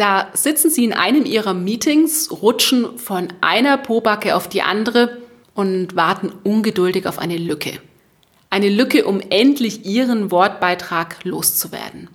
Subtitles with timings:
[0.00, 5.18] Da sitzen Sie in einem Ihrer Meetings, rutschen von einer Pobacke auf die andere
[5.52, 7.72] und warten ungeduldig auf eine Lücke.
[8.48, 12.08] Eine Lücke, um endlich Ihren Wortbeitrag loszuwerden.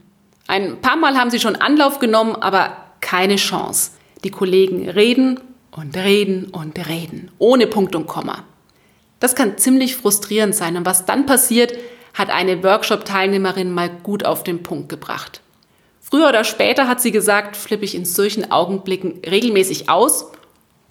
[0.47, 3.91] Ein paar Mal haben Sie schon Anlauf genommen, aber keine Chance.
[4.23, 8.45] Die Kollegen reden und reden und reden, ohne Punkt und Komma.
[9.19, 11.71] Das kann ziemlich frustrierend sein und was dann passiert,
[12.15, 15.41] hat eine Workshop-Teilnehmerin mal gut auf den Punkt gebracht.
[16.07, 20.31] Früher oder später hat sie gesagt, flippe ich in solchen Augenblicken regelmäßig aus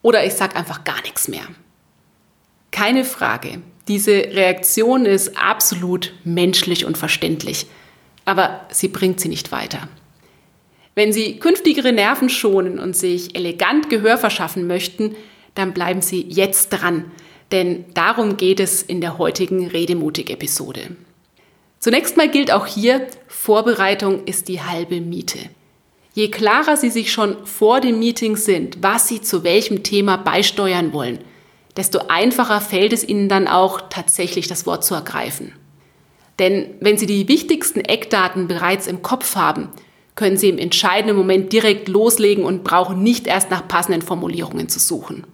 [0.03, 1.47] oder ich sage einfach gar nichts mehr.
[2.73, 7.67] Keine Frage, diese Reaktion ist absolut menschlich und verständlich,
[8.25, 9.89] aber sie bringt sie nicht weiter.
[10.97, 15.15] Wenn Sie künftigere Nerven schonen und sich elegant Gehör verschaffen möchten,
[15.55, 17.11] dann bleiben Sie jetzt dran,
[17.53, 20.97] denn darum geht es in der heutigen Redemutig-Episode.
[21.85, 25.39] Zunächst mal gilt auch hier, Vorbereitung ist die halbe Miete.
[26.15, 30.95] Je klarer Sie sich schon vor dem Meeting sind, was Sie zu welchem Thema beisteuern
[30.95, 31.19] wollen,
[31.77, 35.53] desto einfacher fällt es Ihnen dann auch tatsächlich das Wort zu ergreifen.
[36.39, 39.69] Denn wenn Sie die wichtigsten Eckdaten bereits im Kopf haben,
[40.15, 44.79] können Sie im entscheidenden Moment direkt loslegen und brauchen nicht erst nach passenden Formulierungen zu
[44.79, 45.27] suchen.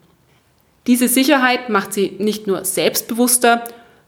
[0.89, 3.63] Diese Sicherheit macht Sie nicht nur selbstbewusster,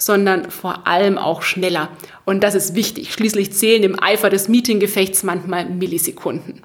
[0.04, 1.88] sondern vor allem auch schneller.
[2.24, 3.12] Und das ist wichtig.
[3.12, 6.62] Schließlich zählen im Eifer des Meetinggefechts manchmal Millisekunden.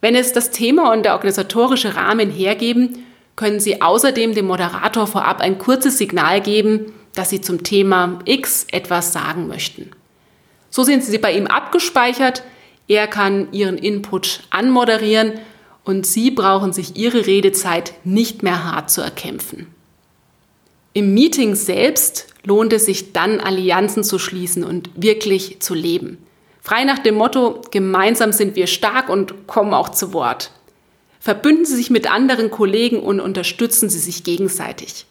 [0.00, 5.40] Wenn es das Thema und der organisatorische Rahmen hergeben, können Sie außerdem dem Moderator vorab
[5.40, 9.90] ein kurzes Signal geben, dass Sie zum Thema X etwas sagen möchten.
[10.68, 12.42] So sind Sie bei ihm abgespeichert,
[12.86, 15.32] er kann Ihren Input anmoderieren
[15.84, 19.68] und Sie brauchen sich Ihre Redezeit nicht mehr hart zu erkämpfen.
[20.96, 26.18] Im Meeting selbst lohnt es sich dann, Allianzen zu schließen und wirklich zu leben.
[26.62, 30.52] Frei nach dem Motto, gemeinsam sind wir stark und kommen auch zu Wort.
[31.18, 35.06] Verbünden Sie sich mit anderen Kollegen und unterstützen Sie sich gegenseitig.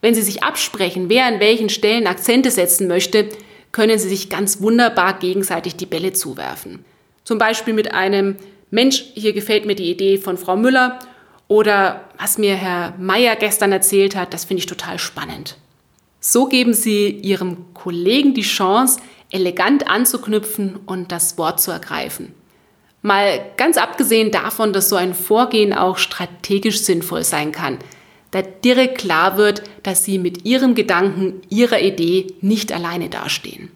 [0.00, 3.28] Wenn Sie sich absprechen, wer an welchen Stellen Akzente setzen möchte,
[3.72, 6.82] können Sie sich ganz wunderbar gegenseitig die Bälle zuwerfen.
[7.24, 8.36] Zum Beispiel mit einem
[8.70, 10.98] Mensch, hier gefällt mir die Idee von Frau Müller
[11.48, 15.56] oder was mir Herr Meier gestern erzählt hat, das finde ich total spannend.
[16.20, 19.00] So geben Sie Ihrem Kollegen die Chance,
[19.30, 22.32] elegant anzuknüpfen und das Wort zu ergreifen.
[23.02, 27.78] Mal ganz abgesehen davon, dass so ein Vorgehen auch strategisch sinnvoll sein kann,
[28.30, 33.70] da direkt klar wird, dass Sie mit Ihrem Gedanken, Ihrer Idee nicht alleine dastehen.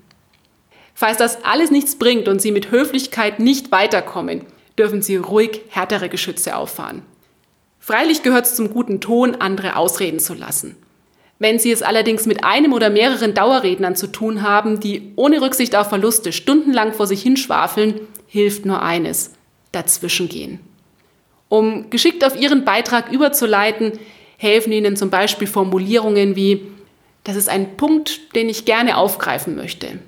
[0.94, 4.46] Falls das alles nichts bringt und Sie mit Höflichkeit nicht weiterkommen,
[4.78, 7.02] dürfen Sie ruhig härtere Geschütze auffahren.
[7.88, 10.76] Freilich gehört es zum guten Ton, andere ausreden zu lassen.
[11.38, 15.74] Wenn Sie es allerdings mit einem oder mehreren Dauerrednern zu tun haben, die ohne Rücksicht
[15.74, 19.32] auf Verluste stundenlang vor sich hinschwafeln, hilft nur eines,
[19.72, 20.60] dazwischengehen.
[21.48, 23.92] Um geschickt auf Ihren Beitrag überzuleiten,
[24.36, 26.66] helfen Ihnen zum Beispiel Formulierungen wie,
[27.24, 29.98] das ist ein Punkt, den ich gerne aufgreifen möchte.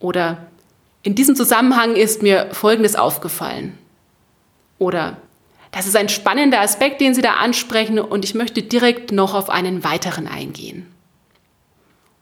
[0.00, 0.48] Oder
[1.04, 3.78] in diesem Zusammenhang ist mir Folgendes aufgefallen.
[4.80, 5.18] Oder
[5.72, 9.50] das ist ein spannender Aspekt, den Sie da ansprechen und ich möchte direkt noch auf
[9.50, 10.86] einen weiteren eingehen.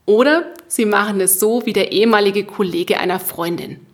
[0.05, 3.85] Oder Sie machen es so wie der ehemalige Kollege einer Freundin.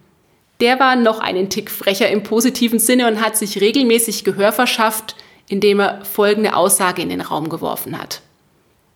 [0.60, 5.16] Der war noch einen Tick frecher im positiven Sinne und hat sich regelmäßig Gehör verschafft,
[5.48, 8.22] indem er folgende Aussage in den Raum geworfen hat.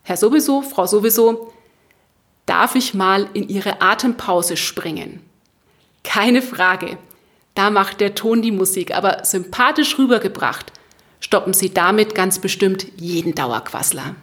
[0.03, 1.53] Herr sowieso, Frau sowieso,
[2.47, 5.21] darf ich mal in Ihre Atempause springen?
[6.05, 6.99] Keine Frage.
[7.59, 10.71] Da macht der Ton die Musik, aber sympathisch rübergebracht
[11.19, 14.15] stoppen Sie damit ganz bestimmt jeden Dauerquassler.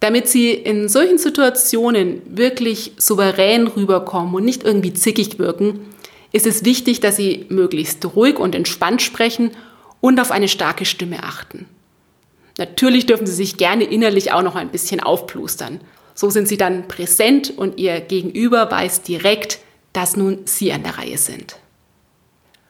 [0.00, 5.86] Damit Sie in solchen Situationen wirklich souverän rüberkommen und nicht irgendwie zickig wirken,
[6.30, 9.52] ist es wichtig, dass Sie möglichst ruhig und entspannt sprechen
[10.02, 11.64] und auf eine starke Stimme achten.
[12.58, 15.80] Natürlich dürfen Sie sich gerne innerlich auch noch ein bisschen aufplustern.
[16.14, 19.60] So sind Sie dann präsent und Ihr Gegenüber weiß direkt,
[19.94, 21.56] dass nun Sie an der Reihe sind.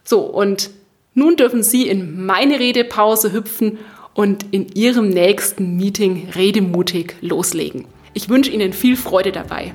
[0.08, 0.70] So, und
[1.12, 3.76] nun dürfen Sie in meine Redepause hüpfen
[4.14, 7.84] und in Ihrem nächsten Meeting redemutig loslegen.
[8.14, 9.74] Ich wünsche Ihnen viel Freude dabei.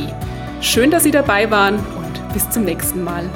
[0.60, 3.28] Schön, dass Sie dabei waren und bis zum nächsten Mal.